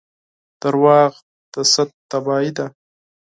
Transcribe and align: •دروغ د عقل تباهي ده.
•دروغ 0.61 1.11
د 1.53 1.55
عقل 1.63 1.87
تباهي 2.09 2.51
ده. 2.57 2.65